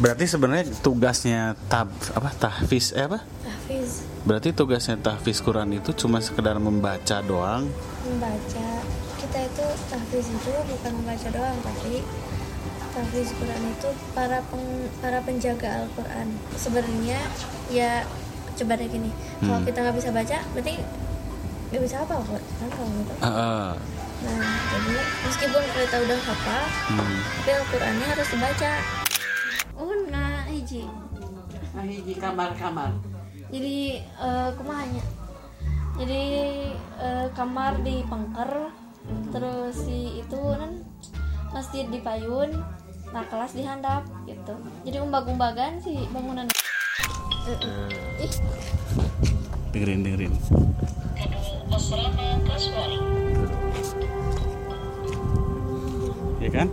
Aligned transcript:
Berarti 0.00 0.24
sebenarnya 0.24 0.64
tugasnya 0.80 1.40
tab 1.68 1.86
apa 2.10 2.32
tahfiz 2.34 2.90
eh 2.90 3.04
apa? 3.04 3.20
tahfiz 3.40 4.08
Berarti 4.20 4.50
tugasnya 4.50 4.96
tahfiz 4.96 5.38
Quran 5.38 5.70
itu 5.72 5.92
cuma 5.94 6.18
sekedar 6.18 6.56
membaca 6.58 7.20
doang. 7.20 7.68
membaca 8.02 8.68
kita 9.14 9.38
itu 9.44 9.66
tahfiz 9.86 10.26
itu 10.26 10.50
bukan 10.50 10.92
membaca 10.94 11.28
doang 11.30 11.56
tapi 11.60 12.00
tahfiz 12.90 13.28
Quran 13.30 13.62
itu 13.70 13.88
para 14.10 14.40
peng- 14.42 14.88
para 14.98 15.20
penjaga 15.20 15.84
Al-Quran 15.84 16.26
sebenarnya 16.56 17.20
ya 17.68 18.02
coba 18.56 18.74
deh 18.74 18.88
gini 18.88 19.12
kalau 19.38 19.56
Hmm. 19.56 19.68
kita 19.68 19.78
nggak 19.78 19.94
bisa 19.94 20.10
baca 20.10 20.38
berarti 20.50 20.74
nggak 21.70 21.82
bisa 21.82 21.96
apa 22.00 22.14
kok 22.18 22.40
kalau 22.66 22.88
gitu 22.90 23.12
Heeh. 23.20 23.68
nah 24.20 24.48
jadi 24.66 24.92
meskipun 25.22 25.62
kita 25.70 25.96
udah 26.00 26.18
hafal 26.24 26.62
Hmm. 26.88 27.16
tapi 27.36 27.50
Al-Qurannya 27.54 28.06
harus 28.08 28.28
dibaca 28.28 28.70
hiji 30.70 30.86
Nah, 31.74 31.82
hiji 31.82 32.14
kamar-kamar. 32.14 32.94
jadi 33.50 33.98
eh 34.06 34.48
kumahanya 34.54 35.02
jadi 35.98 36.22
eh, 36.94 37.26
kamar 37.34 37.82
di 37.82 38.06
Pengker 38.06 38.70
terus 39.34 39.74
si 39.82 40.22
itu 40.22 40.38
kan 40.54 40.78
masjid 41.50 41.90
di 41.90 41.98
Payun 41.98 42.54
nah 43.10 43.26
kelas 43.26 43.58
di 43.58 43.66
handap 43.66 44.06
gitu 44.22 44.54
jadi 44.86 45.02
umbag-umbagan 45.02 45.82
si 45.82 46.06
bangunan 46.14 46.46
Eh, 47.40 47.58
ih 48.22 48.32
Dengerin 49.72 50.04
dengerin. 50.04 50.32
Ya 56.38 56.50
kan? 56.50 56.68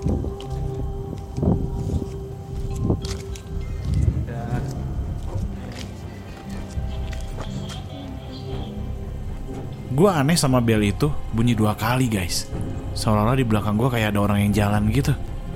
Gua 9.97 10.21
aneh 10.21 10.37
sama 10.37 10.61
bel 10.61 10.85
itu 10.85 11.09
bunyi 11.33 11.57
dua 11.57 11.73
kali 11.73 12.05
guys. 12.05 12.45
Seolah-olah 12.93 13.33
di 13.33 13.41
belakang 13.41 13.81
gua 13.81 13.89
kayak 13.89 14.13
ada 14.13 14.29
orang 14.29 14.45
yang 14.45 14.53
jalan 14.53 14.93
gitu. 14.93 15.09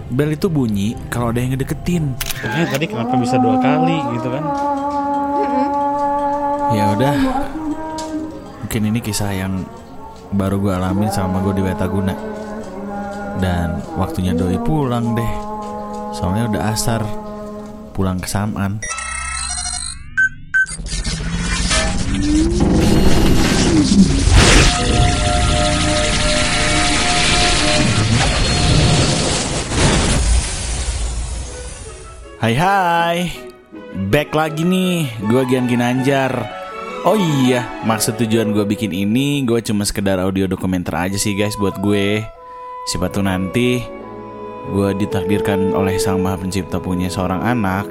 Bel 0.09 0.33
itu 0.33 0.49
bunyi 0.49 0.97
kalau 1.13 1.29
ada 1.29 1.45
yang 1.45 1.53
ngedeketin. 1.53 2.17
Makanya 2.41 2.73
tadi 2.73 2.85
kenapa 2.89 3.21
bisa 3.21 3.37
dua 3.37 3.61
kali 3.61 4.01
gitu 4.17 4.33
kan? 4.33 4.43
Ya 6.73 6.89
udah. 6.97 7.15
Mungkin 8.65 8.81
ini 8.89 8.97
kisah 9.05 9.29
yang 9.29 9.61
baru 10.33 10.57
gua 10.57 10.81
alamin 10.81 11.13
sama 11.13 11.37
gue 11.45 11.61
di 11.61 11.61
Wetaguna. 11.61 12.17
Dan 13.37 13.77
waktunya 13.93 14.33
doi 14.33 14.57
pulang 14.57 15.13
deh. 15.13 15.33
Soalnya 16.17 16.49
udah 16.49 16.61
asar. 16.73 17.05
Pulang 17.93 18.17
ke 18.17 18.25
Hai 32.41 32.57
hai. 32.57 33.17
Back 34.09 34.33
lagi 34.33 34.65
nih 34.65 35.05
Gue 35.29 35.45
Gian 35.45 35.69
Ginanjar. 35.69 36.33
Oh 37.05 37.13
iya 37.13 37.69
Maksud 37.85 38.17
tujuan 38.17 38.49
gue 38.49 38.65
bikin 38.65 38.89
ini 38.89 39.45
Gue 39.45 39.61
cuma 39.61 39.85
sekedar 39.85 40.17
audio 40.17 40.49
dokumenter 40.49 40.97
aja 40.97 41.21
sih 41.21 41.37
guys 41.37 41.53
Buat 41.61 41.77
gue. 41.85 42.25
Siapa 42.89 43.13
tuh 43.13 43.29
nanti? 43.29 43.85
Gue 44.73 44.89
ditakdirkan 44.97 45.77
oleh 45.77 46.01
Sang 46.01 46.17
Maha 46.17 46.41
Pencipta 46.41 46.81
punya 46.81 47.13
seorang 47.13 47.45
anak 47.45 47.85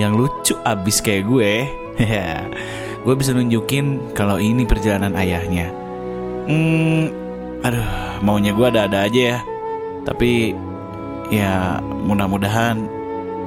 Yang 0.00 0.12
lucu 0.16 0.54
abis 0.64 1.04
kayak 1.04 1.28
gue. 1.28 1.52
Gue 3.04 3.14
bisa 3.20 3.36
nunjukin 3.36 4.16
Kalau 4.16 4.40
ini 4.40 4.64
perjalanan 4.64 5.12
ayahnya 5.12 5.83
Hmm 6.44 7.12
Aduh 7.64 7.88
Maunya 8.20 8.52
gue 8.52 8.66
ada-ada 8.68 9.04
aja 9.08 9.20
ya 9.36 9.38
Tapi 10.04 10.54
Ya 11.32 11.80
mudah-mudahan 11.80 12.84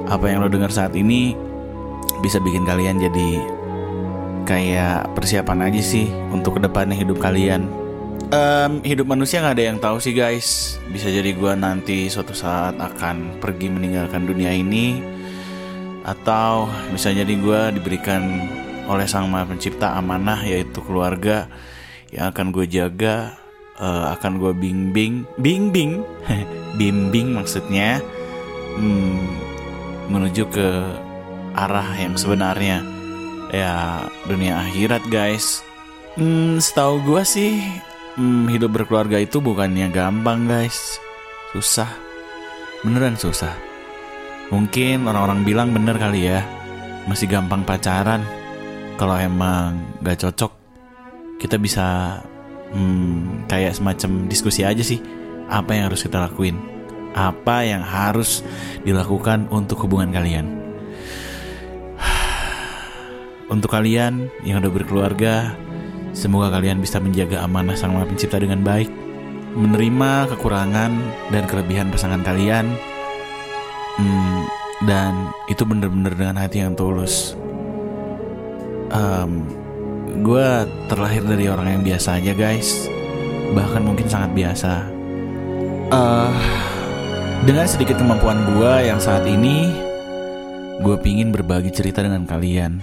apa 0.08 0.24
yang 0.26 0.42
lo 0.42 0.48
dengar 0.50 0.72
saat 0.72 0.96
ini 0.96 1.36
bisa 2.24 2.42
bikin 2.42 2.66
kalian 2.66 2.98
jadi 2.98 3.30
kayak 4.48 5.12
persiapan 5.12 5.68
aja 5.68 5.80
sih 5.84 6.08
untuk 6.32 6.58
ke 6.58 6.60
depannya 6.64 6.96
hidup 6.96 7.20
kalian. 7.20 7.68
Em, 8.28 8.80
hidup 8.82 9.08
manusia 9.08 9.44
nggak 9.44 9.56
ada 9.56 9.64
yang 9.68 9.78
tahu 9.78 10.00
sih 10.00 10.16
guys. 10.16 10.80
Bisa 10.88 11.12
jadi 11.12 11.32
gua 11.36 11.54
nanti 11.54 12.08
suatu 12.08 12.32
saat 12.32 12.76
akan 12.80 13.38
pergi 13.38 13.68
meninggalkan 13.68 14.24
dunia 14.24 14.52
ini, 14.52 15.00
atau 16.02 16.66
bisa 16.90 17.12
jadi 17.12 17.30
gua 17.38 17.68
diberikan 17.70 18.48
oleh 18.88 19.04
sang 19.04 19.28
maha 19.28 19.44
pencipta 19.44 19.92
amanah 20.00 20.40
yaitu 20.48 20.80
keluarga 20.80 21.44
yang 22.12 22.32
akan 22.32 22.52
gue 22.52 22.66
jaga, 22.68 23.36
eh, 23.76 24.04
akan 24.16 24.40
gue 24.40 24.52
bimbing, 24.56 25.28
bimbing, 25.36 26.04
bimbing 26.80 27.36
maksudnya. 27.36 28.00
Hmm, 28.78 29.26
menuju 30.08 30.48
ke 30.48 30.68
arah 31.56 31.88
yang 31.98 32.14
sebenarnya. 32.16 32.84
Ya 33.52 34.04
dunia 34.28 34.60
akhirat 34.68 35.08
guys. 35.08 35.64
Hmm, 36.18 36.60
setahu 36.60 37.00
gue 37.06 37.22
sih 37.24 37.62
hmm, 38.18 38.50
hidup 38.50 38.74
berkeluarga 38.74 39.22
itu 39.22 39.40
bukannya 39.40 39.88
gampang 39.88 40.50
guys. 40.50 41.00
Susah. 41.54 41.88
Beneran 42.84 43.16
susah. 43.16 43.54
Mungkin 44.48 45.04
orang-orang 45.04 45.44
bilang 45.44 45.68
bener 45.76 45.96
kali 46.00 46.28
ya 46.28 46.44
masih 47.08 47.28
gampang 47.28 47.64
pacaran. 47.64 48.20
Kalau 48.98 49.14
emang 49.14 49.78
gak 50.02 50.26
cocok 50.26 50.57
kita 51.38 51.56
bisa 51.56 52.18
hmm, 52.74 53.46
kayak 53.48 53.78
semacam 53.78 54.26
diskusi 54.26 54.66
aja 54.66 54.82
sih 54.82 55.00
apa 55.48 55.72
yang 55.72 55.88
harus 55.88 56.04
kita 56.04 56.20
lakuin 56.20 56.58
apa 57.16 57.64
yang 57.64 57.80
harus 57.80 58.44
dilakukan 58.84 59.48
untuk 59.48 59.82
hubungan 59.88 60.12
kalian. 60.12 60.46
Untuk 63.54 63.72
kalian 63.72 64.28
yang 64.44 64.60
udah 64.60 64.70
berkeluarga, 64.70 65.56
semoga 66.12 66.52
kalian 66.52 66.84
bisa 66.84 67.00
menjaga 67.00 67.42
amanah 67.42 67.74
Sang 67.74 67.96
Maha 67.96 68.06
Pencipta 68.06 68.36
dengan 68.36 68.60
baik, 68.60 68.92
menerima 69.56 70.36
kekurangan 70.36 70.92
dan 71.32 71.42
kelebihan 71.48 71.88
pasangan 71.88 72.20
kalian, 72.22 72.76
Hmm, 73.98 74.46
dan 74.86 75.34
itu 75.50 75.66
bener-bener 75.66 76.14
dengan 76.14 76.38
hati 76.38 76.62
yang 76.62 76.78
tulus. 76.78 77.34
Gue 80.18 80.48
terlahir 80.90 81.22
dari 81.22 81.46
orang 81.46 81.78
yang 81.78 81.82
biasa 81.86 82.18
aja 82.18 82.32
guys, 82.34 82.90
bahkan 83.54 83.86
mungkin 83.86 84.10
sangat 84.10 84.34
biasa. 84.34 84.72
Eh, 85.88 86.32
dengan 87.46 87.66
sedikit 87.70 87.96
kemampuan 87.96 88.42
gue 88.54 88.72
yang 88.90 88.98
saat 88.98 89.24
ini, 89.24 89.72
gue 90.82 90.96
pingin 91.00 91.30
berbagi 91.30 91.70
cerita 91.70 92.02
dengan 92.02 92.26
kalian. 92.26 92.82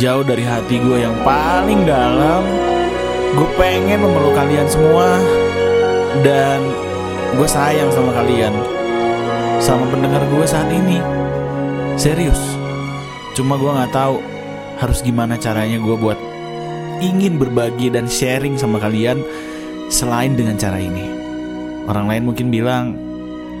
Jauh 0.00 0.24
dari 0.24 0.46
hati 0.46 0.80
gue 0.80 1.04
yang 1.04 1.12
paling 1.20 1.84
dalam, 1.84 2.42
gue 3.36 3.48
pengen 3.60 4.00
memeluk 4.00 4.32
kalian 4.32 4.64
semua, 4.70 5.20
dan 6.24 6.64
gue 7.36 7.48
sayang 7.50 7.92
sama 7.92 8.14
kalian, 8.16 8.54
sama 9.60 9.84
pendengar 9.92 10.24
gue 10.32 10.44
saat 10.48 10.70
ini. 10.72 10.96
Serius, 12.00 12.40
cuma 13.36 13.60
gue 13.60 13.68
nggak 13.68 13.92
tahu 13.92 14.31
harus 14.82 14.98
gimana 14.98 15.38
caranya 15.38 15.78
gue 15.78 15.94
buat 15.94 16.18
ingin 16.98 17.38
berbagi 17.38 17.94
dan 17.94 18.10
sharing 18.10 18.58
sama 18.58 18.82
kalian 18.82 19.22
selain 19.86 20.34
dengan 20.34 20.58
cara 20.58 20.82
ini. 20.82 21.06
Orang 21.86 22.10
lain 22.10 22.26
mungkin 22.26 22.50
bilang, 22.50 22.98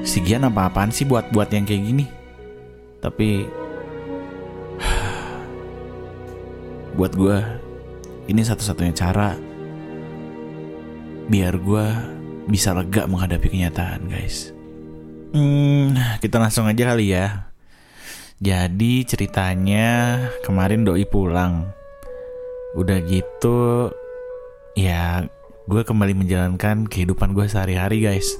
si 0.02 0.18
Gian 0.26 0.50
apa-apaan 0.50 0.90
sih 0.90 1.06
buat-buat 1.06 1.54
yang 1.54 1.62
kayak 1.62 1.82
gini? 1.86 2.06
Tapi 2.98 3.46
buat 6.98 7.14
gue 7.14 7.38
ini 8.26 8.42
satu-satunya 8.42 8.94
cara 8.94 9.38
biar 11.30 11.54
gue 11.54 11.86
bisa 12.50 12.74
lega 12.74 13.06
menghadapi 13.06 13.46
kenyataan 13.46 14.10
guys. 14.10 14.50
Hmm, 15.32 15.94
kita 16.18 16.42
langsung 16.42 16.66
aja 16.66 16.92
kali 16.92 17.14
ya. 17.14 17.51
Jadi 18.42 19.06
ceritanya 19.06 20.18
kemarin 20.42 20.82
doi 20.82 21.06
pulang. 21.06 21.70
Udah 22.74 22.98
gitu 23.06 23.86
ya 24.74 25.22
gue 25.70 25.82
kembali 25.86 26.10
menjalankan 26.18 26.90
kehidupan 26.90 27.38
gue 27.38 27.46
sehari-hari 27.46 28.02
guys. 28.02 28.34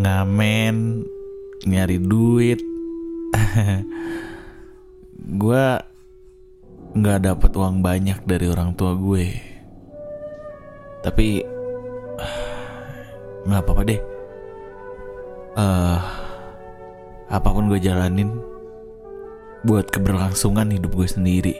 Ngamen, 0.00 1.04
nyari 1.68 2.00
duit. 2.00 2.64
gue 5.44 5.64
nggak 6.96 7.20
dapat 7.28 7.50
uang 7.60 7.84
banyak 7.84 8.24
dari 8.24 8.48
orang 8.48 8.72
tua 8.72 8.96
gue. 8.96 9.36
Tapi 11.04 11.44
nggak 13.52 13.60
apa-apa 13.68 13.82
deh. 13.84 14.00
eh 15.60 16.00
apa 17.28 17.48
pun 17.52 17.68
gue 17.68 17.76
jalanin 17.84 18.53
buat 19.64 19.88
keberlangsungan 19.88 20.68
hidup 20.70 20.92
gue 20.92 21.08
sendiri. 21.08 21.54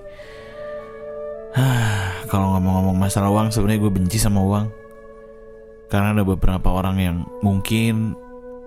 Hah, 1.57 2.27
kalau 2.29 2.55
ngomong-ngomong 2.55 2.99
masalah 2.99 3.33
uang 3.33 3.49
sebenarnya 3.51 3.81
gue 3.89 3.93
benci 3.93 4.19
sama 4.21 4.45
uang. 4.45 4.67
Karena 5.89 6.13
ada 6.13 6.23
beberapa 6.27 6.75
orang 6.75 6.97
yang 7.01 7.17
mungkin 7.41 8.13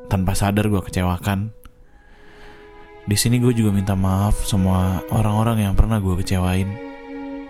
tanpa 0.09 0.33
sadar 0.33 0.71
gue 0.71 0.81
kecewakan. 0.81 1.53
Di 3.07 3.15
sini 3.15 3.39
gue 3.39 3.55
juga 3.55 3.71
minta 3.71 3.95
maaf 3.95 4.43
sama 4.43 4.99
orang-orang 5.13 5.69
yang 5.69 5.73
pernah 5.77 6.01
gue 6.01 6.15
kecewain. 6.19 6.67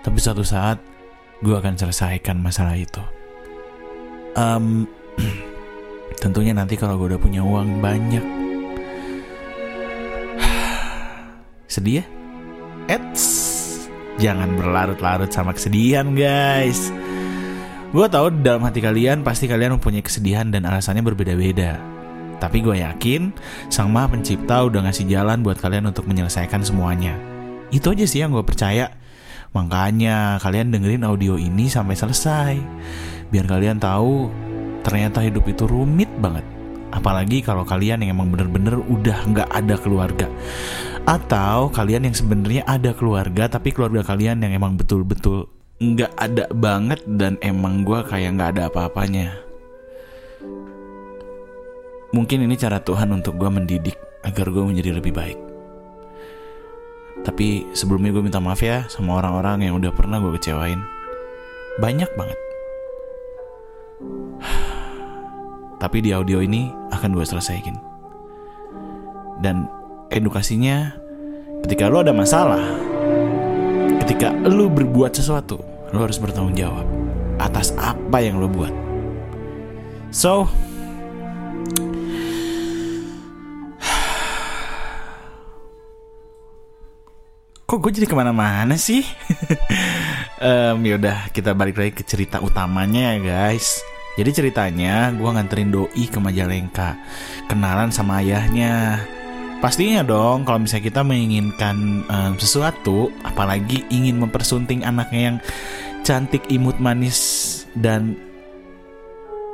Tapi 0.01 0.17
suatu 0.21 0.45
saat 0.45 0.81
gue 1.41 1.53
akan 1.53 1.77
selesaikan 1.77 2.37
masalah 2.41 2.77
itu. 2.77 3.01
Em, 4.37 4.85
tentunya 6.21 6.53
nanti 6.53 6.77
kalau 6.77 6.97
gue 6.97 7.13
udah 7.13 7.21
punya 7.21 7.41
uang 7.45 7.81
banyak. 7.81 8.36
Sedih 11.77 12.01
ya? 12.01 12.05
Eits, 12.89 13.25
jangan 14.17 14.57
berlarut-larut 14.57 15.29
sama 15.29 15.53
kesedihan 15.53 16.09
guys. 16.17 16.89
Gue 17.93 18.09
tahu 18.09 18.33
di 18.33 18.41
dalam 18.41 18.65
hati 18.65 18.81
kalian 18.81 19.21
pasti 19.21 19.45
kalian 19.45 19.77
mempunyai 19.77 20.01
kesedihan 20.01 20.49
dan 20.49 20.65
alasannya 20.65 21.05
berbeda-beda. 21.05 21.77
Tapi 22.41 22.65
gue 22.65 22.81
yakin 22.81 23.29
Sang 23.69 23.93
Maha 23.93 24.17
Pencipta 24.17 24.65
udah 24.65 24.89
ngasih 24.89 25.05
jalan 25.05 25.45
buat 25.45 25.61
kalian 25.61 25.85
untuk 25.93 26.09
menyelesaikan 26.09 26.65
semuanya. 26.65 27.13
Itu 27.69 27.93
aja 27.93 28.09
sih 28.09 28.25
yang 28.25 28.33
gue 28.33 28.41
percaya. 28.41 28.89
Makanya 29.53 30.41
kalian 30.41 30.73
dengerin 30.73 31.05
audio 31.05 31.37
ini 31.37 31.69
sampai 31.69 31.93
selesai. 31.93 32.53
Biar 33.29 33.45
kalian 33.45 33.77
tahu 33.77 34.33
ternyata 34.81 35.21
hidup 35.21 35.45
itu 35.45 35.69
rumit 35.69 36.09
banget. 36.17 36.56
Apalagi 36.91 37.43
kalau 37.43 37.67
kalian 37.67 38.03
yang 38.03 38.15
emang 38.15 38.31
bener-bener 38.31 38.79
udah 38.79 39.27
nggak 39.27 39.49
ada 39.51 39.75
keluarga. 39.79 40.27
Atau 41.07 41.71
kalian 41.71 42.11
yang 42.11 42.15
sebenarnya 42.15 42.63
ada 42.67 42.91
keluarga 42.91 43.47
tapi 43.47 43.71
keluarga 43.71 44.03
kalian 44.03 44.43
yang 44.43 44.55
emang 44.55 44.75
betul-betul 44.75 45.47
nggak 45.77 46.09
ada 46.17 46.49
banget 46.51 47.05
dan 47.05 47.37
emang 47.45 47.85
gue 47.85 48.01
kayak 48.07 48.33
nggak 48.33 48.49
ada 48.57 48.61
apa-apanya. 48.71 49.37
Mungkin 52.15 52.47
ini 52.47 52.55
cara 52.55 52.81
Tuhan 52.81 53.11
untuk 53.13 53.35
gue 53.35 53.49
mendidik 53.51 53.97
agar 54.25 54.47
gue 54.49 54.63
menjadi 54.63 54.95
lebih 54.97 55.13
baik. 55.13 55.39
Tapi 57.21 57.75
sebelumnya 57.75 58.15
gue 58.15 58.23
minta 58.23 58.39
maaf 58.39 58.63
ya 58.63 58.87
sama 58.87 59.19
orang-orang 59.19 59.67
yang 59.67 59.75
udah 59.75 59.91
pernah 59.91 60.17
gue 60.17 60.33
kecewain. 60.39 60.79
Banyak 61.77 62.09
banget. 62.15 62.39
Tapi 65.77 66.01
di 66.01 66.09
audio 66.09 66.41
ini 66.41 66.73
akan 66.89 67.13
gue 67.13 67.25
selesaikan. 67.25 67.77
Dan 69.37 69.69
edukasinya 70.09 70.89
ketika 71.61 71.85
lo 71.85 72.01
ada 72.01 72.09
masalah, 72.09 72.65
ketika 74.01 74.33
lo 74.33 74.73
berbuat 74.73 75.13
sesuatu, 75.13 75.61
lo 75.93 75.97
harus 76.01 76.17
bertanggung 76.17 76.57
jawab 76.57 76.85
atas 77.37 77.77
apa 77.77 78.17
yang 78.25 78.41
lo 78.41 78.49
buat. 78.49 78.73
So, 80.09 80.49
kok 87.69 87.77
gue 87.77 87.91
jadi 88.01 88.09
ke 88.09 88.17
mana-mana 88.17 88.81
sih? 88.81 89.05
um, 90.41 90.81
yaudah 90.81 91.29
kita 91.29 91.53
balik 91.53 91.77
lagi 91.77 91.93
ke 91.93 92.01
cerita 92.01 92.41
utamanya 92.41 93.13
ya 93.13 93.21
guys. 93.21 93.85
Jadi 94.17 94.29
ceritanya 94.33 95.13
gue 95.13 95.29
nganterin 95.29 95.69
doi 95.69 96.05
ke 96.09 96.17
Majalengka, 96.17 96.97
kenalan 97.45 97.93
sama 97.93 98.19
ayahnya. 98.25 99.05
Pastinya 99.61 100.01
dong 100.01 100.45
kalau 100.45 100.61
misalnya 100.61 100.85
kita 100.89 101.01
menginginkan 101.05 102.05
um, 102.09 102.33
sesuatu, 102.37 103.13
apalagi 103.21 103.85
ingin 103.93 104.21
mempersunting 104.21 104.81
anaknya 104.81 105.21
yang 105.33 105.37
cantik, 106.01 106.45
imut, 106.49 106.81
manis 106.81 107.17
dan 107.77 108.17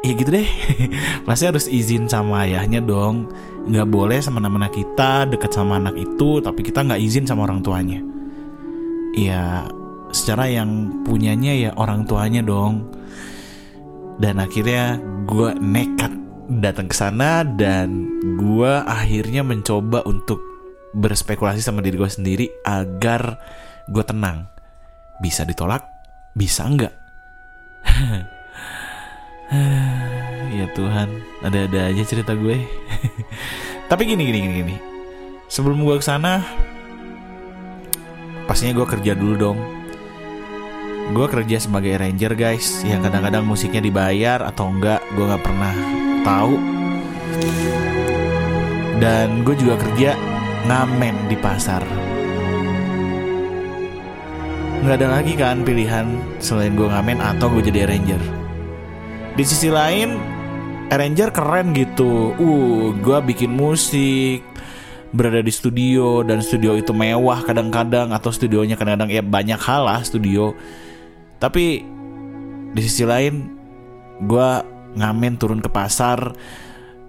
ya 0.04 0.12
gitu 0.16 0.32
deh. 0.32 0.48
Pasti 1.28 1.44
harus 1.48 1.68
izin 1.68 2.08
sama 2.08 2.48
ayahnya 2.48 2.84
dong. 2.84 3.32
Nggak 3.68 3.88
boleh 3.92 4.20
anak 4.52 4.76
kita 4.76 5.28
deket 5.28 5.56
sama 5.56 5.80
anak 5.80 5.96
itu, 5.96 6.44
tapi 6.44 6.64
kita 6.64 6.84
nggak 6.84 7.00
izin 7.00 7.28
sama 7.28 7.48
orang 7.48 7.64
tuanya. 7.64 8.00
Ya 9.16 9.68
secara 10.14 10.46
yang 10.52 11.04
punyanya 11.08 11.52
ya 11.52 11.72
orang 11.80 12.04
tuanya 12.04 12.44
dong. 12.44 12.92
Dan 14.22 14.38
akhirnya 14.38 15.02
gue 15.26 15.56
nekat 15.58 16.14
datang 16.62 16.92
ke 16.92 16.96
sana 16.96 17.48
dan 17.48 18.06
gue 18.38 18.74
akhirnya 18.84 19.42
mencoba 19.42 20.04
untuk 20.04 20.40
berspekulasi 20.94 21.64
sama 21.64 21.82
diri 21.82 21.98
gue 21.98 22.12
sendiri 22.12 22.46
agar 22.68 23.40
gue 23.90 24.04
tenang. 24.06 24.46
Bisa 25.22 25.46
ditolak, 25.48 25.84
bisa 26.38 26.66
enggak. 26.68 26.94
ya 30.58 30.66
Tuhan, 30.78 31.10
ada-ada 31.42 31.90
aja 31.90 32.04
cerita 32.06 32.38
gue. 32.38 32.62
Tapi 33.90 34.02
gini 34.06 34.26
gini 34.30 34.40
gini 34.42 34.56
gini. 34.64 34.76
Sebelum 35.50 35.86
gue 35.86 35.98
ke 36.02 36.06
sana, 36.06 36.42
pastinya 38.46 38.82
gue 38.82 38.88
kerja 38.90 39.14
dulu 39.18 39.36
dong. 39.38 39.60
Gue 41.12 41.28
kerja 41.28 41.60
sebagai 41.60 42.00
arranger 42.00 42.32
guys, 42.32 42.80
yang 42.88 43.04
kadang-kadang 43.04 43.44
musiknya 43.44 43.84
dibayar 43.84 44.40
atau 44.48 44.72
enggak, 44.72 45.04
gue 45.12 45.26
nggak 45.28 45.44
pernah 45.44 45.74
tahu. 46.24 46.56
Dan 49.04 49.44
gue 49.44 49.56
juga 49.60 49.76
kerja 49.84 50.16
ngamen 50.64 51.28
di 51.28 51.36
pasar. 51.36 51.84
Nggak 54.84 54.96
ada 55.00 55.08
lagi 55.20 55.34
kan 55.36 55.68
pilihan 55.68 56.08
selain 56.40 56.72
gue 56.80 56.88
ngamen 56.88 57.20
atau 57.20 57.52
gue 57.52 57.68
jadi 57.68 57.84
arranger. 57.84 58.24
Di 59.36 59.44
sisi 59.44 59.68
lain, 59.68 60.16
arranger 60.88 61.36
keren 61.36 61.76
gitu. 61.76 62.32
Uh, 62.40 62.96
gue 62.96 63.18
bikin 63.28 63.52
musik, 63.52 64.40
berada 65.14 65.46
di 65.46 65.54
studio 65.54 66.26
dan 66.26 66.42
studio 66.42 66.74
itu 66.74 66.90
mewah 66.90 67.46
kadang-kadang 67.46 68.12
atau 68.12 68.34
studionya 68.34 68.74
kadang-kadang 68.74 69.14
ya 69.14 69.22
banyak 69.22 69.60
hal 69.62 69.86
lah 69.86 70.02
studio. 70.02 70.56
Tapi 71.44 71.84
di 72.72 72.80
sisi 72.80 73.04
lain, 73.04 73.52
gue 74.24 74.50
ngamen 74.96 75.36
turun 75.36 75.60
ke 75.60 75.68
pasar 75.68 76.32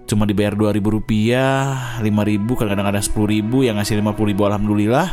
cuma 0.05 0.27
dibayar 0.27 0.53
dua 0.53 0.75
ribu 0.75 0.93
rupiah, 0.93 1.97
lima 2.03 2.21
ribu 2.21 2.53
kadang-kadang 2.53 2.93
ada 2.93 3.01
sepuluh 3.01 3.31
ribu 3.31 3.65
yang 3.65 3.79
ngasih 3.79 3.97
lima 3.97 4.11
puluh 4.11 4.35
ribu 4.35 4.43
alhamdulillah. 4.43 5.07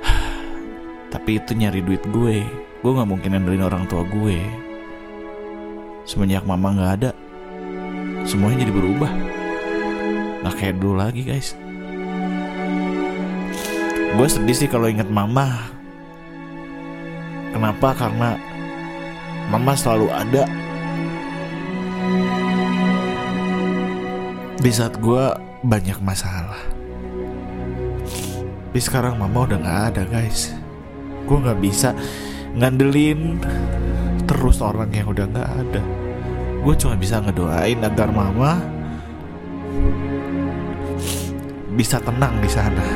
Tapi 1.12 1.30
itu 1.42 1.52
nyari 1.58 1.82
duit 1.82 2.00
gue, 2.14 2.46
gue 2.80 2.90
nggak 2.94 3.10
mungkin 3.10 3.34
ngandelin 3.34 3.66
orang 3.66 3.84
tua 3.90 4.06
gue. 4.06 4.38
Semenjak 6.06 6.46
mama 6.46 6.78
nggak 6.78 6.92
ada, 7.02 7.10
semuanya 8.22 8.62
jadi 8.62 8.72
berubah. 8.72 9.10
Nggak 10.46 10.54
kayak 10.62 10.76
dulu 10.78 10.94
lagi 11.02 11.26
guys. 11.26 11.58
Gue 14.14 14.28
sedih 14.30 14.54
sih 14.54 14.70
kalau 14.70 14.86
inget 14.86 15.10
mama. 15.10 15.73
Kenapa? 17.54 17.94
Karena 17.94 18.34
mama 19.46 19.78
selalu 19.78 20.10
ada 20.10 20.42
di 24.58 24.70
saat 24.74 24.98
gue 24.98 25.24
banyak 25.62 26.02
masalah. 26.02 26.58
Tapi 28.74 28.80
sekarang 28.82 29.22
mama 29.22 29.46
udah 29.46 29.62
nggak 29.62 29.82
ada 29.94 30.02
guys. 30.10 30.50
Gue 31.30 31.38
nggak 31.38 31.62
bisa 31.62 31.94
ngandelin 32.58 33.38
terus 34.26 34.58
orang 34.58 34.90
yang 34.90 35.14
udah 35.14 35.30
nggak 35.30 35.50
ada. 35.62 35.82
Gue 36.58 36.74
cuma 36.74 36.98
bisa 36.98 37.22
ngedoain 37.22 37.78
agar 37.86 38.10
mama 38.10 38.58
bisa 41.78 42.02
tenang 42.02 42.34
di 42.42 42.50
sana. 42.50 42.86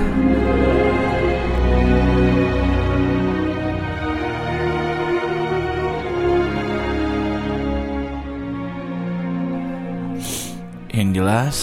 Yang 10.99 11.23
jelas, 11.23 11.59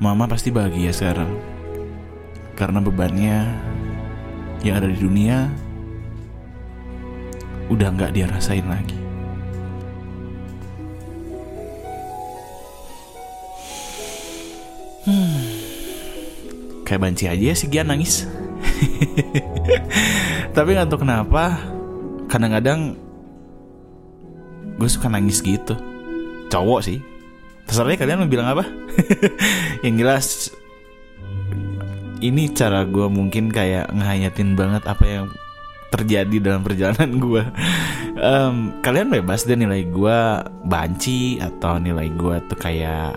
mama 0.00 0.24
pasti 0.24 0.48
bahagia 0.48 0.88
sekarang 0.88 1.36
karena 2.56 2.80
bebannya 2.80 3.44
yang 4.64 4.80
ada 4.80 4.88
di 4.88 4.96
dunia 4.96 5.52
udah 7.68 7.92
nggak 7.92 8.16
dia 8.16 8.24
rasain 8.24 8.64
lagi. 8.64 8.96
Hmm. 15.04 15.44
Kayak 16.88 17.00
banci 17.04 17.28
aja 17.28 17.52
sih 17.52 17.68
Gian 17.68 17.92
nangis. 17.92 18.24
Tapi 20.56 20.68
nggak 20.72 20.88
tahu 20.88 21.04
kenapa, 21.04 21.60
kadang-kadang 22.32 22.96
gue 24.80 24.88
suka 24.88 25.12
nangis 25.12 25.44
gitu 25.44 25.76
cowok 26.48 26.80
sih 26.80 27.04
terserah 27.66 27.98
kalian 27.98 28.22
mau 28.22 28.30
bilang 28.30 28.48
apa. 28.48 28.64
Yang 29.84 29.94
jelas 29.98 30.26
ini 32.24 32.48
cara 32.54 32.88
gue 32.88 33.06
mungkin 33.12 33.52
kayak 33.52 33.92
ngehayatin 33.92 34.56
banget 34.56 34.88
apa 34.88 35.04
yang 35.04 35.26
terjadi 35.92 36.36
dalam 36.40 36.64
perjalanan 36.64 37.20
gue 37.20 37.44
Em, 38.16 38.80
kalian 38.80 39.12
bebas 39.12 39.44
deh 39.44 39.60
nilai 39.60 39.84
gue 39.92 40.18
banci 40.64 41.36
atau 41.36 41.76
nilai 41.76 42.08
gue 42.16 42.40
tuh 42.48 42.56
kayak 42.56 43.12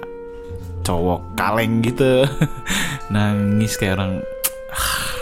cowok 0.84 1.40
kaleng 1.40 1.80
gitu. 1.80 2.28
Nangis 3.14 3.80
kayak 3.80 3.96
orang 3.96 4.14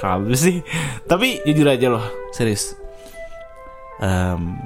apa 0.01 0.33
sih? 0.33 0.65
Tapi 1.05 1.45
jujur 1.45 1.69
aja 1.69 1.93
loh 1.93 2.01
serius. 2.33 2.73
Em, 4.01 4.57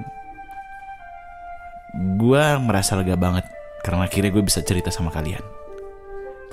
gue 2.15 2.43
merasa 2.63 2.95
lega 2.95 3.19
banget 3.19 3.43
karena 3.81 4.05
akhirnya 4.05 4.29
gue 4.29 4.43
bisa 4.45 4.61
cerita 4.61 4.93
sama 4.93 5.09
kalian. 5.09 5.41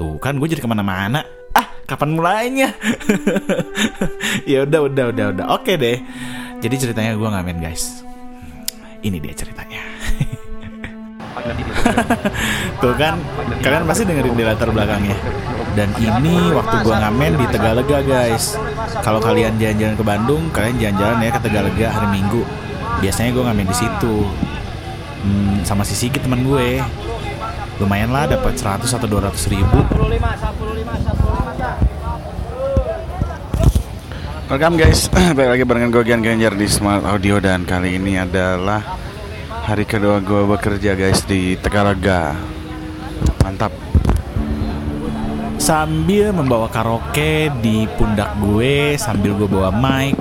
Tuh 0.00 0.16
kan 0.18 0.36
gue 0.40 0.48
jadi 0.48 0.64
ke 0.64 0.68
mana-mana. 0.68 1.24
Ah 1.52 1.68
kapan 1.84 2.16
mulainya? 2.16 2.72
Ya 4.48 4.64
udah 4.64 4.88
udah 4.88 5.04
udah 5.12 5.26
udah. 5.36 5.44
Oke 5.60 5.76
deh. 5.76 6.00
Jadi 6.64 6.74
ceritanya 6.80 7.12
gue 7.14 7.28
ngamen 7.28 7.58
guys. 7.60 8.00
Ini 9.04 9.20
dia 9.20 9.34
ceritanya. 9.36 9.82
Tuh 12.82 12.94
kan 12.98 13.18
Kalian 13.62 13.84
pasti 13.86 14.02
dengerin 14.06 14.34
di 14.38 14.44
latar 14.46 14.70
belakangnya. 14.70 15.16
Dan 15.74 15.94
ini 16.00 16.50
waktu 16.54 16.82
gua 16.82 16.98
ngamen 17.06 17.38
di 17.38 17.46
Tegalega 17.50 17.98
guys. 18.02 18.58
Kalau 19.04 19.22
kalian 19.22 19.54
jalan-jalan 19.60 19.94
ke 19.94 20.04
Bandung 20.04 20.42
Kalian 20.50 20.76
jalan-jalan 20.80 21.22
ya 21.22 21.30
ke 21.34 21.40
Tegalega 21.42 21.86
hari 21.92 22.08
Minggu. 22.18 22.42
Biasanya 22.98 23.30
gua 23.34 23.44
ngamen 23.50 23.66
di 23.68 23.76
situ. 23.76 24.16
Hmm, 25.22 25.62
Sama 25.66 25.82
si 25.82 25.94
Sigit 25.98 26.22
teman 26.22 26.46
gue 26.46 26.78
Lumayan 27.78 28.10
lah 28.10 28.26
dapat 28.26 28.58
100 28.58 28.90
atau 28.90 29.06
200 29.06 29.54
ribu 29.54 29.78
Welcome 34.50 34.80
guys, 34.80 35.06
balik 35.36 35.50
lagi 35.54 35.62
barengan 35.62 35.90
gue 35.94 36.02
Gian 36.02 36.24
Ganjar 36.24 36.58
di 36.58 36.66
Smart 36.66 37.06
Audio 37.06 37.38
dan 37.38 37.62
kali 37.62 38.00
ini 38.00 38.18
adalah 38.18 38.82
hari 39.62 39.86
kedua 39.86 40.18
gue 40.18 40.42
bekerja 40.48 40.98
guys 40.98 41.22
di 41.22 41.54
Tegalega. 41.60 42.34
Mantap. 43.46 43.70
Sambil 45.60 46.34
membawa 46.34 46.66
karaoke 46.70 47.50
di 47.58 47.84
pundak 47.98 48.30
gue 48.38 48.94
Sambil 48.94 49.34
gue 49.34 49.50
bawa 49.50 49.74
mic 49.74 50.14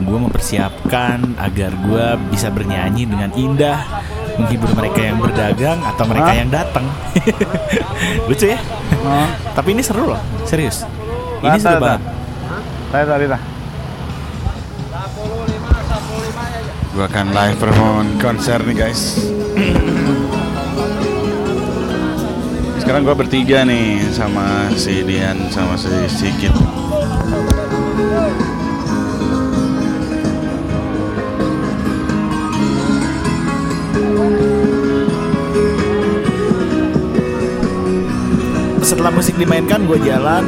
Gue 0.00 0.18
mempersiapkan 0.18 1.36
agar 1.36 1.76
gue 1.84 2.06
bisa 2.32 2.48
bernyanyi 2.48 3.04
dengan 3.04 3.30
indah 3.36 3.84
Menghibur 4.40 4.70
mereka 4.72 5.00
yang 5.04 5.18
berdagang 5.20 5.78
atau 5.84 6.04
mereka 6.08 6.30
Hah? 6.32 6.40
yang 6.40 6.48
datang 6.48 6.84
Lucu 8.28 8.46
ya? 8.48 8.58
Tapi 9.52 9.68
ini 9.76 9.82
seru 9.84 10.08
loh, 10.08 10.20
serius 10.48 10.88
Ini 11.44 11.56
seru 11.60 11.76
banget 11.80 12.02
Saya 12.90 13.04
tadi 13.06 13.26
dah. 13.30 13.42
Gue 16.90 17.06
akan 17.06 17.26
live 17.30 17.58
perform 17.62 18.06
konser 18.18 18.58
nih 18.66 18.74
guys. 18.74 19.14
Sekarang 22.82 23.06
gue 23.06 23.14
bertiga 23.14 23.62
nih 23.62 24.02
sama 24.10 24.66
si 24.74 25.06
Dian 25.06 25.38
sama 25.54 25.78
si 25.78 25.86
Sigit. 26.10 26.50
Setelah 38.90 39.14
musik 39.14 39.38
dimainkan 39.38 39.86
gue 39.86 40.02
jalan 40.02 40.42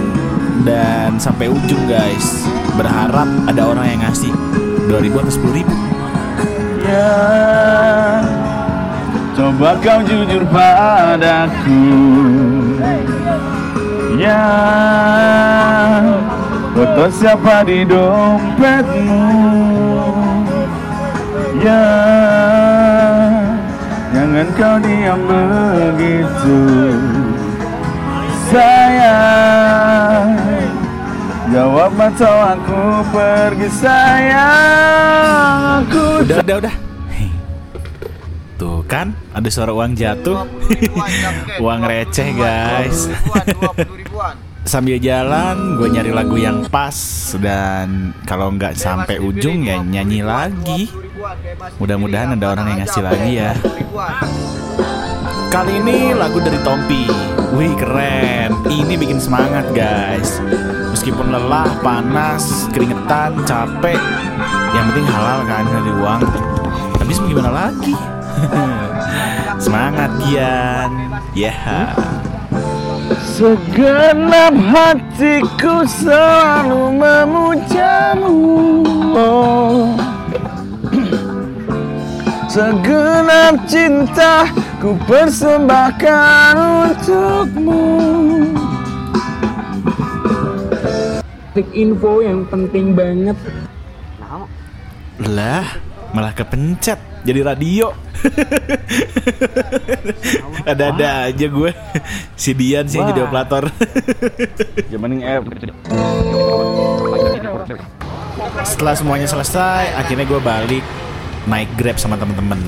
Dan 0.66 1.14
sampai 1.22 1.46
ujung 1.46 1.86
guys 1.86 2.42
Berharap 2.74 3.30
ada 3.46 3.70
orang 3.70 3.86
yang 3.86 4.00
ngasih 4.02 4.34
2000 4.90 5.22
atau 5.22 5.32
10 5.46 5.58
ribu 5.62 5.74
Ya, 6.82 7.14
coba 9.38 9.78
kau 9.78 10.02
jujur 10.02 10.42
padaku. 10.50 11.86
Ya, 14.18 14.44
foto 16.74 17.06
siapa 17.06 17.62
di 17.62 17.86
dompetmu? 17.86 19.24
Ya, 21.62 21.86
jangan 24.10 24.46
kau 24.58 24.76
diam 24.82 25.22
begitu. 25.22 26.58
Sayang, 28.52 30.28
jawab 31.48 31.96
atau 31.96 32.36
aku 32.52 33.00
pergi 33.08 33.68
sayang. 33.80 35.88
Aku 35.88 36.20
Udah, 36.20 36.44
udah, 36.44 36.56
udah. 36.60 36.74
Tuh 38.60 38.84
kan, 38.84 39.16
ada 39.32 39.48
suara 39.48 39.72
uang 39.72 39.96
jatuh. 39.96 40.44
Uang 41.64 41.80
receh 41.80 42.28
guys. 42.36 43.08
Sambil 44.68 45.00
jalan, 45.00 45.80
gue 45.80 45.88
nyari 45.88 46.12
lagu 46.12 46.36
yang 46.36 46.68
pas. 46.68 46.92
Dan 47.40 48.12
kalau 48.28 48.52
nggak 48.52 48.76
sampai 48.76 49.16
ujung 49.16 49.64
ya 49.64 49.80
nyanyi 49.80 50.20
lagi. 50.20 50.92
Mudah-mudahan 51.80 52.36
ada 52.36 52.52
orang 52.52 52.68
yang 52.68 52.84
ngasih 52.84 53.00
lagi 53.00 53.40
ya 53.40 53.56
Kali 55.52 55.84
ini 55.84 56.16
lagu 56.16 56.40
dari 56.40 56.56
Tompi. 56.64 57.04
Wih 57.52 57.76
keren. 57.76 58.56
Ini 58.72 58.96
bikin 58.96 59.20
semangat 59.20 59.68
guys. 59.76 60.40
Meskipun 60.88 61.28
lelah, 61.28 61.68
panas, 61.84 62.72
keringetan, 62.72 63.36
capek 63.44 64.00
Yang 64.72 64.84
penting 64.88 65.06
halal 65.12 65.44
kan 65.44 65.64
dari 65.68 65.92
uang. 65.92 66.20
Mau 66.96 67.28
gimana 67.28 67.50
lagi? 67.52 67.92
Semangat 69.68 70.16
Gian. 70.24 71.20
Ya. 71.36 71.92
Segenap 73.20 74.56
hatiku 74.56 75.84
selalu 75.84 76.96
memujamu. 76.96 78.40
oh. 79.20 80.01
Segenap 82.52 83.64
cinta 83.64 84.44
ku 84.76 84.92
persembahkan 85.08 86.52
untukmu. 86.52 87.80
Tik 91.56 91.68
info 91.72 92.20
yang 92.20 92.44
penting 92.52 92.92
banget. 92.92 93.40
Lah 95.32 95.64
malah 96.12 96.36
kepencet 96.36 97.00
Jadi 97.24 97.40
radio. 97.40 97.88
Ada-ada 100.68 101.32
aja 101.32 101.46
gue. 101.48 101.72
Si 102.36 102.52
Dian 102.52 102.84
sih 102.84 103.00
yang 103.00 103.16
jadi 103.16 103.32
operator. 103.32 103.72
App 105.24 105.42
Setelah 108.68 108.92
semuanya 108.92 109.24
selesai, 109.24 109.96
akhirnya 109.96 110.28
gue 110.28 110.40
balik 110.44 110.84
naik 111.46 111.70
Grab 111.74 111.98
sama 111.98 112.14
temen-temen. 112.18 112.58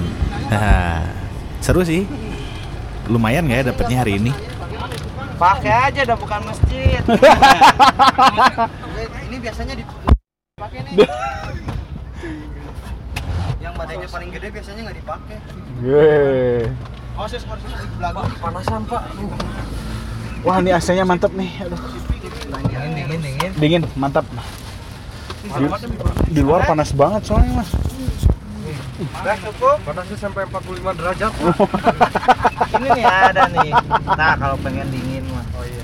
Seru 1.63 1.87
sih. 1.87 2.07
Lumayan 3.09 3.49
gak 3.49 3.59
ya 3.61 3.65
dapetnya 3.69 3.97
hari 4.01 4.17
ini? 4.17 4.33
Pakai 5.37 5.93
aja 5.93 6.01
udah 6.09 6.17
bukan 6.17 6.41
masjid. 6.47 7.03
ini 9.29 9.37
biasanya 9.43 9.75
dipakai 9.77 10.79
nih. 10.89 11.05
Yang 13.61 13.75
badannya 13.77 14.09
paling 14.09 14.31
gede 14.33 14.49
biasanya 14.55 14.81
nggak 14.89 14.99
dipakai. 15.05 15.37
Yeay. 15.85 16.71
Oh, 17.19 17.27
saya 17.29 17.45
harus 17.45 17.65
belagu 17.99 18.21
panasan 18.41 18.81
pak. 18.89 19.03
Wah 20.47 20.57
ini 20.61 20.71
AC-nya 20.77 21.09
mantep 21.09 21.33
nih 21.35 21.51
Aduh. 21.67 21.81
Dingin 22.71 22.91
dingin 22.95 23.21
dingin. 23.21 23.51
Dingin, 23.59 23.83
mantap 23.99 24.25
di, 25.45 25.65
di 26.33 26.41
luar 26.41 26.65
panas 26.65 26.89
banget 26.97 27.29
soalnya 27.29 27.61
mas 27.61 27.69
Udah 28.95 29.37
cukup. 29.43 29.77
Panasnya 29.83 30.19
sampai 30.19 30.47
45 30.47 30.99
derajat. 30.99 31.33
ini 32.79 32.89
nih 32.95 33.05
ada 33.05 33.43
nih. 33.51 33.71
Nah 34.15 34.33
kalau 34.39 34.57
pengen 34.63 34.87
dingin 34.95 35.25
mah. 35.35 35.45
Oh 35.59 35.65
iya. 35.67 35.83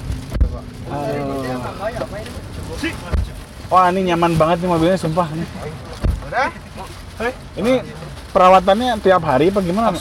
Wah 3.70 3.86
ini 3.90 4.00
nyaman 4.10 4.34
banget 4.34 4.62
nih 4.62 4.70
mobilnya 4.70 4.98
sumpah. 4.98 5.26
Udah? 6.26 6.48
Ini 7.58 7.72
perawatannya 8.30 8.98
tiap 9.02 9.22
hari 9.26 9.50
apa 9.50 9.60
gimana? 9.62 9.94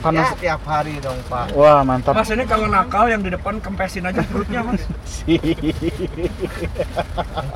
Panas. 0.00 0.28
Ya, 0.32 0.36
tiap 0.36 0.62
hari 0.68 1.00
dong 1.00 1.18
pak. 1.26 1.52
Wah 1.56 1.80
mantap. 1.82 2.12
Mas 2.14 2.30
ini 2.30 2.44
kalau 2.44 2.68
nakal 2.68 3.08
yang 3.08 3.22
di 3.24 3.30
depan 3.32 3.58
kempesin 3.60 4.06
aja 4.06 4.20
perutnya 4.24 4.62
mas. 4.62 4.82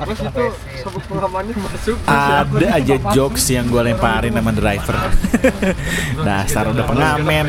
Mas 0.01 0.19
itu 0.19 0.43
sabuk 0.81 1.03
pengamannya 1.07 1.53
masuk. 1.55 1.97
Ada 2.09 2.67
aja 2.81 2.95
jokes 3.13 3.45
yang 3.53 3.69
gue 3.69 3.81
lemparin 3.81 4.33
sama 4.33 4.51
driver. 4.51 4.97
Dasar 6.27 6.65
udah 6.73 6.85
pengamen, 6.85 7.45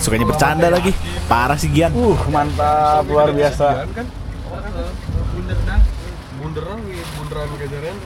sukanya 0.00 0.26
bercanda 0.26 0.68
lagi. 0.70 0.94
Parah 1.26 1.58
sih 1.58 1.70
Gian. 1.70 1.92
Uh 1.92 2.18
mantap 2.30 3.04
luar 3.10 3.34
biasa. 3.34 3.86
kan 3.92 4.06
bunderan 5.36 5.80
bunderan 6.40 6.78
bunderan 7.18 7.48
kejaran 7.58 7.96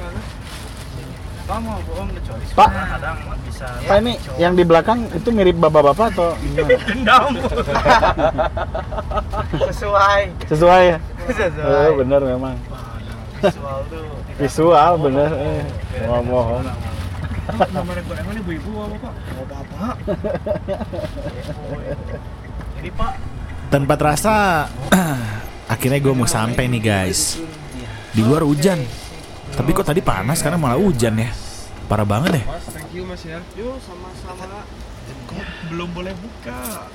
kan 1.50 1.66
Kamu 1.66 1.82
bohong 1.82 2.10
kecuali 2.14 2.44
Pak. 2.54 2.70
kadang 2.70 3.18
bisa. 3.42 3.66
Pak 3.82 3.96
ini 3.98 4.14
yang 4.38 4.54
di 4.54 4.62
belakang 4.62 5.10
itu 5.10 5.34
mirip 5.34 5.58
bapak-bapak 5.58 6.14
atau 6.14 6.30
gimana? 6.38 6.78
dendam 6.86 7.30
sesuai. 9.70 10.20
Sesuai 10.46 10.82
ya? 10.94 10.98
Sesuai. 11.26 11.66
Oh 11.66 11.90
bener 11.98 12.20
memang. 12.22 12.54
Visual 13.42 13.78
tuh. 13.90 14.06
Visual 14.38 14.92
bener. 15.02 15.30
Eh, 15.34 15.62
ngomong. 16.06 16.62
nomor 17.50 17.98
gue 17.98 18.14
emang 18.14 18.34
ini 18.38 18.46
ibu-ibu 18.46 18.70
apa 18.78 18.94
pak 19.02 19.10
apa 19.42 19.56
apa 19.58 19.90
Jadi 22.78 22.90
pak, 22.94 23.12
Tanpa 23.74 23.98
terasa, 23.98 24.34
akhirnya 25.74 25.98
gue 25.98 26.14
mau 26.14 26.30
sampai 26.30 26.70
nih 26.70 26.78
guys. 26.78 27.42
Di 28.14 28.22
luar 28.22 28.46
hujan. 28.46 28.78
Tapi 29.50 29.70
kok 29.72 29.84
tadi 29.84 30.00
panas 30.00 30.40
karena 30.40 30.56
malah 30.56 30.78
hujan 30.78 31.14
ya. 31.16 31.30
Parah 31.86 32.06
banget 32.06 32.38
deh. 32.38 32.44
mas 32.46 32.62
thank 32.70 32.86
you 32.94 33.02
mas 33.02 33.18
ya 33.26 33.42
yuk 33.58 33.74
sama-sama 33.82 34.62
kok 35.26 35.42
belum 35.66 35.90
boleh 35.90 36.14
buka 36.14 36.86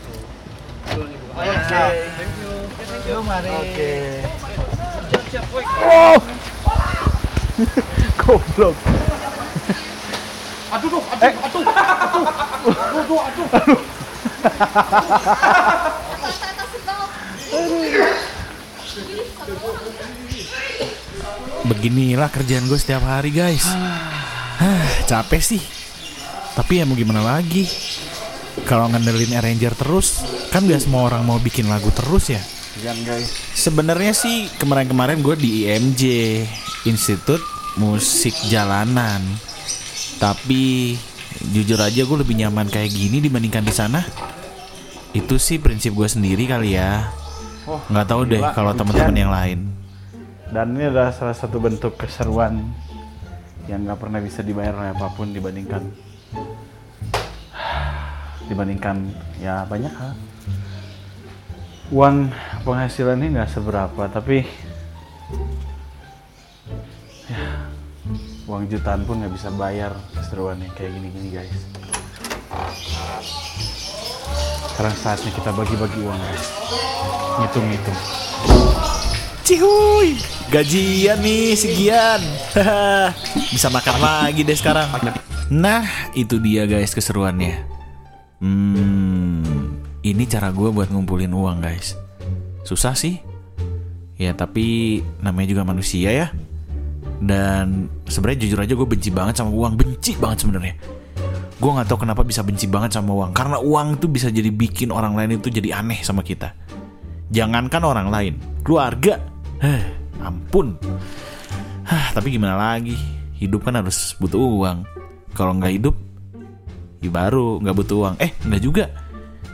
Oke. 1.35 1.83
thank 2.15 2.35
you 2.39 2.53
Yuk 3.11 3.21
mari. 3.27 3.51
Oke. 3.51 3.93
siap 5.27 5.45
woi 5.53 5.63
Goblok. 8.15 8.75
aduh 10.71 10.87
duh 10.87 11.03
aduh 11.11 11.27
aduh 11.27 11.63
aduh 11.67 12.23
aduh 12.95 13.19
aduh 13.19 13.47
aduh 13.51 13.79
Beginilah 21.65 22.29
kerjaan 22.29 22.69
gue 22.69 22.77
setiap 22.77 23.01
hari 23.09 23.33
guys. 23.33 23.65
Hah, 24.61 24.85
capek 25.09 25.41
sih. 25.41 25.61
Tapi 26.53 26.79
ya 26.79 26.85
mau 26.85 26.93
gimana 26.93 27.25
lagi? 27.25 27.65
Kalau 28.69 28.87
ngandelin 28.87 29.35
arranger 29.35 29.73
terus, 29.73 30.23
kan 30.53 30.63
gak 30.69 30.85
semua 30.85 31.09
orang 31.09 31.25
mau 31.25 31.41
bikin 31.41 31.65
lagu 31.67 31.89
terus 31.91 32.29
ya. 32.29 32.41
Guys. 32.75 33.31
Sebenarnya 33.55 34.11
sih 34.11 34.51
kemarin-kemarin 34.61 35.23
gue 35.23 35.35
di 35.39 35.65
IMJ 35.65 36.03
Institut 36.85 37.39
Musik 37.81 38.35
Jalanan. 38.51 39.23
Tapi 40.21 40.95
jujur 41.55 41.79
aja 41.81 42.03
gue 42.05 42.17
lebih 42.19 42.35
nyaman 42.45 42.69
kayak 42.69 42.93
gini 42.93 43.23
dibandingkan 43.23 43.65
di 43.65 43.73
sana. 43.73 44.05
Itu 45.15 45.39
sih 45.39 45.57
prinsip 45.57 45.95
gue 45.95 46.05
sendiri 46.05 46.45
kali 46.45 46.75
ya. 46.77 47.09
Oh, 47.65 47.81
Nggak 47.89 48.07
tahu 48.07 48.21
deh 48.29 48.43
kalau 48.53 48.75
teman-teman 48.77 49.15
yang 49.17 49.31
lain. 49.33 49.59
Dan 50.55 50.71
ini 50.79 50.87
adalah 50.87 51.11
salah 51.11 51.35
satu 51.35 51.59
bentuk 51.59 51.99
keseruan 51.99 52.63
yang 53.67 53.83
nggak 53.83 53.99
pernah 53.99 54.23
bisa 54.23 54.39
dibayar 54.39 54.71
oleh 54.71 54.95
apa 54.95 55.11
pun 55.11 55.35
dibandingkan 55.35 55.83
dibandingkan 58.47 59.11
ya 59.43 59.67
banyak 59.67 59.91
hal. 59.91 60.15
Uang 61.91 62.31
penghasilan 62.63 63.19
ini 63.19 63.35
nggak 63.35 63.51
seberapa, 63.51 64.07
tapi 64.07 64.47
ya, 67.27 67.67
uang 68.47 68.71
jutaan 68.71 69.03
pun 69.03 69.19
nggak 69.19 69.35
bisa 69.35 69.51
bayar 69.59 69.91
keseruan 70.15 70.63
yang 70.63 70.71
kayak 70.71 70.95
gini-gini 70.95 71.35
guys. 71.35 71.59
Sekarang 74.71 74.95
saatnya 75.03 75.35
kita 75.35 75.51
bagi-bagi 75.51 75.99
uang 75.99 76.15
guys. 76.15 76.47
Ngitung-ngitung. 77.43 77.99
Cihuy, 79.45 80.17
gajian 80.49 81.21
nih 81.21 81.53
segian. 81.53 82.17
Bisa 83.53 83.69
makan 83.69 84.01
lagi 84.01 84.41
deh 84.41 84.57
sekarang. 84.57 84.89
Nah, 85.53 85.85
itu 86.17 86.41
dia 86.41 86.65
guys 86.65 86.97
keseruannya. 86.97 87.61
Hmm, 88.41 89.45
ini 90.01 90.25
cara 90.25 90.49
gue 90.49 90.73
buat 90.73 90.89
ngumpulin 90.89 91.29
uang 91.29 91.61
guys. 91.61 91.93
Susah 92.65 92.97
sih. 92.97 93.21
Ya 94.17 94.33
tapi 94.33 95.05
namanya 95.21 95.53
juga 95.53 95.61
manusia 95.61 96.09
ya. 96.09 96.33
Dan 97.21 97.93
sebenarnya 98.09 98.49
jujur 98.49 98.65
aja 98.65 98.73
gue 98.73 98.87
benci 98.89 99.13
banget 99.13 99.45
sama 99.45 99.53
uang, 99.53 99.77
benci 99.77 100.17
banget 100.17 100.41
sebenarnya. 100.41 100.73
Gue 101.61 101.69
nggak 101.69 101.85
tahu 101.85 102.01
kenapa 102.01 102.25
bisa 102.25 102.41
benci 102.41 102.65
banget 102.65 102.97
sama 102.97 103.13
uang. 103.13 103.29
Karena 103.29 103.61
uang 103.61 104.01
tuh 104.01 104.09
bisa 104.09 104.33
jadi 104.33 104.49
bikin 104.49 104.89
orang 104.89 105.13
lain 105.13 105.37
itu 105.37 105.53
jadi 105.53 105.85
aneh 105.85 106.01
sama 106.01 106.25
kita. 106.25 106.49
Jangankan 107.29 107.85
orang 107.85 108.09
lain, 108.09 108.33
keluarga. 108.65 109.34
Heh, 109.63 109.83
ampun. 110.19 110.75
Hah, 111.87 112.11
tapi 112.11 112.35
gimana 112.35 112.59
lagi? 112.59 112.97
Hidup 113.39 113.63
kan 113.63 113.79
harus 113.79 114.11
butuh 114.19 114.39
uang. 114.39 114.83
Kalau 115.31 115.55
nggak 115.55 115.73
hidup, 115.79 115.95
ya 116.99 117.11
baru 117.11 117.63
nggak 117.63 117.75
butuh 117.75 117.97
uang. 118.03 118.15
Eh, 118.19 118.31
nggak 118.43 118.61
juga. 118.63 118.91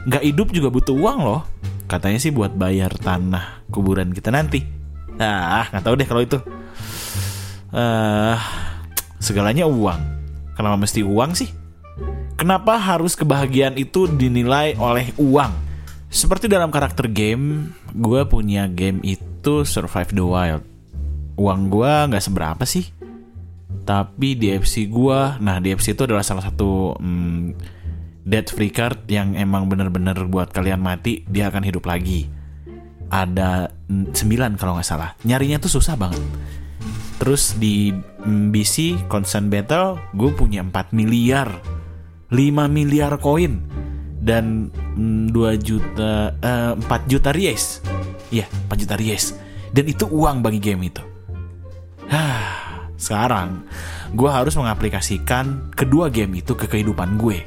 Nggak 0.06 0.22
hidup 0.26 0.48
juga 0.50 0.68
butuh 0.74 0.94
uang 0.98 1.18
loh. 1.22 1.42
Katanya 1.86 2.18
sih 2.18 2.34
buat 2.34 2.54
bayar 2.54 2.90
tanah 2.98 3.68
kuburan 3.70 4.10
kita 4.10 4.34
nanti. 4.34 4.62
Ah, 5.22 5.70
nggak 5.70 5.84
tahu 5.86 5.94
deh 5.94 6.08
kalau 6.08 6.22
itu. 6.24 6.38
Eh, 7.72 8.36
segalanya 9.22 9.70
uang. 9.70 10.00
Kenapa 10.58 10.76
mesti 10.76 11.06
uang 11.06 11.30
sih? 11.38 11.50
Kenapa 12.34 12.74
harus 12.74 13.14
kebahagiaan 13.14 13.78
itu 13.78 14.10
dinilai 14.10 14.74
oleh 14.82 15.14
uang? 15.14 15.52
Seperti 16.10 16.50
dalam 16.50 16.74
karakter 16.74 17.06
game, 17.06 17.70
gue 17.94 18.20
punya 18.26 18.66
game 18.66 18.98
itu 19.00 19.31
Survive 19.66 20.14
the 20.14 20.22
Wild. 20.22 20.62
Uang 21.34 21.72
gue 21.72 21.92
nggak 22.12 22.22
seberapa 22.22 22.62
sih, 22.62 22.86
tapi 23.82 24.38
DFC 24.38 24.86
gue, 24.86 25.20
nah 25.42 25.58
DFC 25.58 25.98
itu 25.98 26.06
adalah 26.06 26.22
salah 26.22 26.46
satu 26.46 26.94
hmm, 27.02 27.58
death 28.22 28.54
free 28.54 28.70
card 28.70 29.10
yang 29.10 29.34
emang 29.34 29.66
bener-bener 29.66 30.14
buat 30.30 30.54
kalian 30.54 30.78
mati 30.78 31.26
dia 31.26 31.50
akan 31.50 31.66
hidup 31.66 31.90
lagi. 31.90 32.30
Ada 33.12 33.68
mm, 33.90 34.14
9 34.14 34.60
kalau 34.60 34.78
nggak 34.78 34.88
salah. 34.88 35.12
Nyarinya 35.26 35.58
tuh 35.58 35.72
susah 35.76 35.98
banget. 35.98 36.22
Terus 37.18 37.58
di 37.58 37.90
mm, 37.92 38.54
BC 38.54 39.06
Constant 39.10 39.50
Battle 39.50 39.98
gue 40.14 40.30
punya 40.32 40.62
4 40.64 40.94
miliar 40.96 41.50
5 42.32 42.38
miliar 42.72 43.20
koin 43.20 43.60
dan 44.22 44.72
mm, 44.96 45.34
2 45.34 45.58
juta 45.60 46.32
eh, 46.38 46.72
4 46.78 47.10
juta 47.10 47.30
ries. 47.34 47.82
Iya, 48.32 48.48
4 48.48 48.80
juta 48.80 48.96
ries. 48.96 49.36
Dan 49.68 49.84
itu 49.92 50.08
uang 50.08 50.40
bagi 50.40 50.56
game 50.56 50.88
itu. 50.88 51.04
Sekarang 52.96 53.68
gue 54.12 54.30
harus 54.30 54.54
mengaplikasikan 54.56 55.74
kedua 55.74 56.08
game 56.08 56.40
itu 56.40 56.56
ke 56.56 56.64
kehidupan 56.64 57.20
gue. 57.20 57.44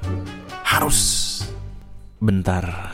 Harus. 0.61 0.99
Bentar. 2.21 2.93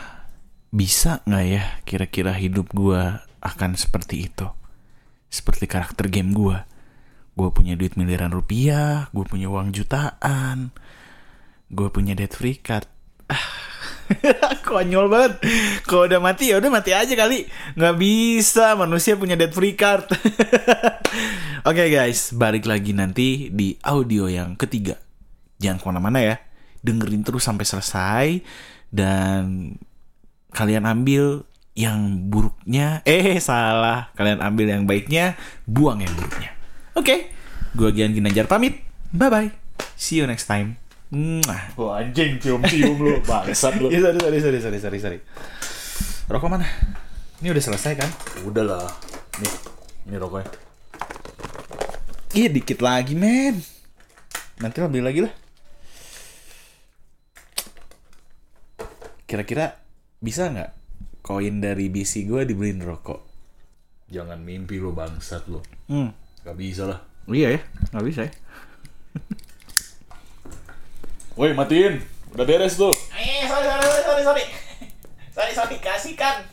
Bisa 0.71 1.19
nggak 1.27 1.45
ya 1.51 1.63
kira-kira 1.83 2.31
hidup 2.31 2.71
gue 2.71 3.01
akan 3.43 3.75
seperti 3.75 4.31
itu? 4.31 4.47
Seperti 5.27 5.67
karakter 5.67 6.07
game 6.07 6.31
gue. 6.31 6.57
Gue 7.31 7.49
punya 7.55 7.79
duit 7.79 7.95
miliaran 7.95 8.31
rupiah, 8.31 9.07
gue 9.15 9.23
punya 9.23 9.47
uang 9.47 9.71
jutaan, 9.71 10.75
gue 11.71 11.87
punya 11.87 12.11
debt 12.15 12.35
free 12.35 12.59
card. 12.59 12.87
Ah, 13.31 13.70
konyol 14.67 15.07
banget. 15.07 15.33
Kalau 15.87 16.07
udah 16.07 16.21
mati 16.21 16.51
ya 16.51 16.59
udah 16.59 16.71
mati 16.71 16.91
aja 16.91 17.13
kali. 17.13 17.47
Nggak 17.75 17.95
bisa 17.97 18.75
manusia 18.75 19.15
punya 19.15 19.39
debt 19.39 19.53
free 19.55 19.75
card. 19.75 20.07
Oke 21.69 21.83
guys, 21.89 22.33
balik 22.33 22.65
lagi 22.65 22.91
nanti 22.91 23.49
di 23.53 23.77
audio 23.85 24.25
yang 24.27 24.57
ketiga. 24.57 24.97
Jangan 25.61 25.77
ke 25.77 25.85
mana-mana 25.85 26.19
ya. 26.21 26.35
Dengerin 26.81 27.21
terus 27.21 27.45
sampai 27.45 27.65
selesai 27.65 28.27
dan 28.89 29.75
kalian 30.51 30.83
ambil 30.83 31.45
yang 31.77 32.27
buruknya. 32.27 33.05
Eh 33.07 33.39
salah, 33.39 34.11
kalian 34.17 34.43
ambil 34.43 34.67
yang 34.67 34.83
baiknya, 34.83 35.39
buang 35.63 36.03
yang 36.03 36.11
buruknya. 36.17 36.51
Oke, 36.97 37.31
gue 37.77 37.89
Gian 37.95 38.11
Ginanjar 38.11 38.51
pamit. 38.51 38.83
Bye 39.15 39.31
bye. 39.31 39.49
See 39.95 40.19
you 40.19 40.27
next 40.27 40.49
time. 40.49 40.90
Wah 41.75 41.99
anjing 41.99 42.39
cium-cium 42.39 42.95
lu, 42.95 43.19
bangsat 43.27 43.75
lu. 43.83 43.91
Iya, 43.93 44.15
sorry, 44.15 44.19
sorry, 44.19 44.39
sorry, 44.39 44.59
sorry, 44.59 44.79
sorry, 44.79 44.99
sorry. 44.99 45.19
Rokok 46.31 46.47
mana? 46.47 46.67
Ini 47.43 47.51
udah 47.51 47.63
selesai 47.63 47.99
kan? 47.99 48.09
Udah 48.47 48.63
lah. 48.63 48.87
Nih, 49.43 49.53
ini 50.07 50.15
rokoknya. 50.15 50.47
Iya, 52.31 52.47
dikit 52.47 52.79
lagi, 52.79 53.19
men. 53.19 53.59
Nanti 54.63 54.79
beli 54.87 55.03
lagi 55.03 55.21
lah. 55.27 55.33
kira-kira 59.31 59.79
bisa 60.19 60.51
nggak 60.51 60.71
koin 61.23 61.63
dari 61.63 61.87
BC 61.87 62.27
gue 62.27 62.43
dibeliin 62.43 62.83
rokok? 62.83 63.23
Jangan 64.11 64.43
mimpi 64.43 64.75
lo 64.75 64.91
bangsat 64.91 65.47
lo. 65.47 65.63
Hmm. 65.87 66.11
Gak 66.43 66.59
bisa 66.59 66.83
lah. 66.83 66.99
Iya 67.31 67.55
ya, 67.55 67.61
nggak 67.95 68.05
bisa 68.11 68.27
ya. 68.27 68.33
Woi 71.41 71.57
matiin, 71.57 71.97
udah 72.37 72.45
beres 72.45 72.77
tuh. 72.77 72.93
Eh, 73.17 73.49
sorry, 73.49 73.65
sorry, 73.65 73.81
sorry, 73.81 74.03
sorry, 74.05 74.23
sorry. 74.29 74.45
Sorry, 75.33 75.53
sorry, 75.57 75.77
kasihkan. 75.81 76.45